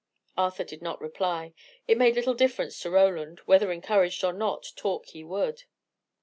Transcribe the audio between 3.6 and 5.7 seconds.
encouraged or not, talk he would.